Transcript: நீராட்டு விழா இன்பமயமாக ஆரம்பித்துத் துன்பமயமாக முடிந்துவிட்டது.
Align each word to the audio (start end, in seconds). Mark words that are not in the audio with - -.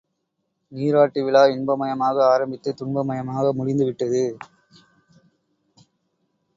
நீராட்டு 0.71 1.23
விழா 1.23 1.43
இன்பமயமாக 1.47 2.25
ஆரம்பித்துத் 2.25 2.77
துன்பமயமாக 2.77 3.53
முடிந்துவிட்டது. 3.53 4.23